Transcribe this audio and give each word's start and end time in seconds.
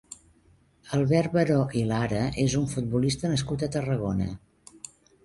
Albert 0.97 1.35
Varo 1.35 1.57
i 1.81 1.83
Lara 1.91 2.21
és 2.45 2.55
un 2.61 2.65
futbolista 2.71 3.31
nascut 3.35 3.67
a 3.67 3.71
Tarragona. 3.77 4.29